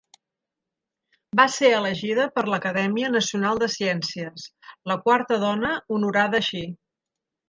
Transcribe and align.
Va 1.39 1.43
ser 1.55 1.67
elegida 1.79 2.23
per 2.37 2.43
l'Acadèmia 2.51 3.11
Nacional 3.15 3.61
de 3.63 3.67
Ciències, 3.73 4.47
la 4.93 4.97
quarta 5.05 5.39
dona 5.45 5.75
honorada 5.99 6.41
així. 6.45 6.63